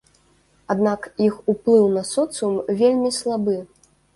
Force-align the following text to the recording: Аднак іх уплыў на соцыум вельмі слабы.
Аднак 0.73 1.05
іх 1.27 1.35
уплыў 1.53 1.85
на 1.99 2.03
соцыум 2.15 2.59
вельмі 2.83 3.13
слабы. 3.23 3.61